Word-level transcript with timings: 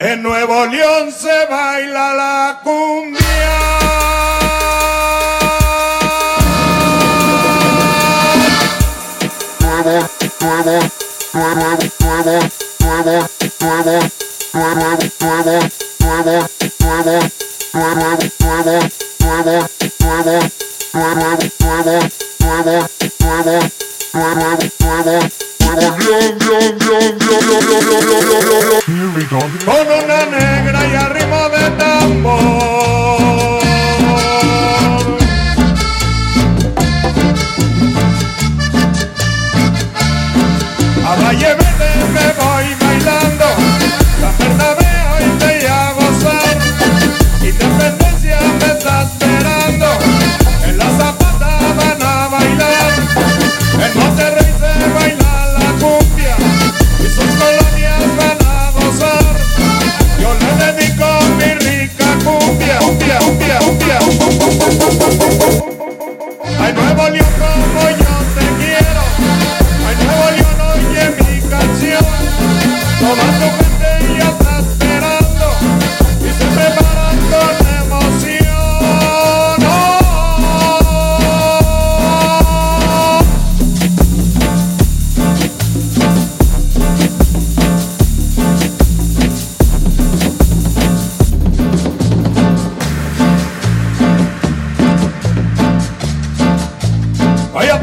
En 0.00 0.22
Nuevo 0.22 0.64
León 0.66 1.10
se 1.10 1.46
baila 1.46 2.14
la 2.14 2.60
cumbia. 2.62 3.18
Con 29.64 29.86
una 29.86 30.26
negra 30.26 30.88
y 30.88 30.94
a 30.94 31.08
ritmo 31.08 31.48
de 31.50 31.70
tambor. 31.78 32.87
Ay, 66.68 66.74
Nuevo 66.74 67.08
yo 67.08 68.16
te 68.34 68.44
quiero. 68.60 69.02
Nuevo. 71.80 71.98
Toda 73.00 73.67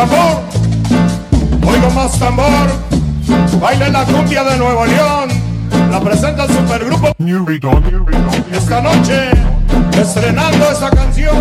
tambor, 0.00 0.40
oigo 1.66 1.90
más 1.90 2.18
tambor, 2.18 2.68
baile 3.60 3.90
la 3.90 4.04
cumbia 4.04 4.44
de 4.44 4.56
Nuevo 4.56 4.86
León, 4.86 5.28
la 5.90 6.00
presenta 6.00 6.44
el 6.44 6.50
supergrupo. 6.50 7.12
Esta 8.50 8.80
noche, 8.80 9.30
estrenando 10.00 10.70
esa 10.70 10.88
canción. 10.88 11.36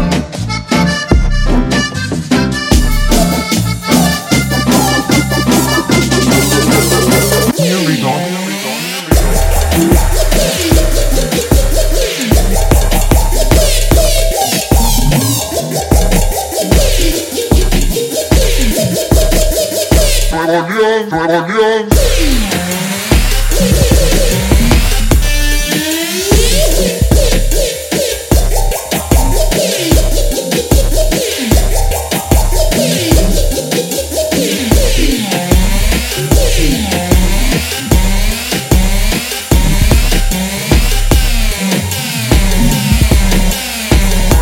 Nuevo 21.09 21.47
León. 21.47 21.89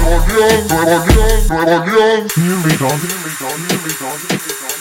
Nuevo 0.04 0.26
León, 0.28 0.68
Nuevo 0.68 1.06
León, 1.06 1.48
Nuevo 1.48 1.86
León. 1.86 2.28
Here 2.36 2.58
we 2.64 2.78
go, 2.78 2.90
here 2.90 3.20
we 3.24 3.32
go, 3.40 3.48
here 3.48 3.80
we 3.84 3.94
go, 3.94 4.10
here 4.18 4.40
we 4.46 4.54
go. 4.62 4.77